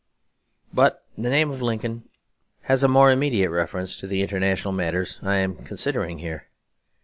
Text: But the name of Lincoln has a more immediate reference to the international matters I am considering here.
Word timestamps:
But 0.73 1.05
the 1.15 1.29
name 1.29 1.51
of 1.51 1.61
Lincoln 1.61 2.09
has 2.61 2.81
a 2.81 2.87
more 2.87 3.11
immediate 3.11 3.51
reference 3.51 3.95
to 3.97 4.07
the 4.07 4.23
international 4.23 4.71
matters 4.71 5.19
I 5.21 5.35
am 5.35 5.55
considering 5.63 6.17
here. 6.17 6.47